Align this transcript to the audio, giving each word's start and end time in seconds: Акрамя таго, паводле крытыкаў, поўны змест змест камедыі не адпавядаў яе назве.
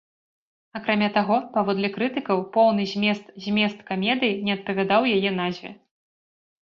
Акрамя 0.79 1.09
таго, 1.17 1.35
паводле 1.57 1.91
крытыкаў, 1.97 2.41
поўны 2.55 2.83
змест 2.93 3.25
змест 3.47 3.77
камедыі 3.91 4.41
не 4.49 4.59
адпавядаў 4.59 5.01
яе 5.19 5.31
назве. 5.41 5.71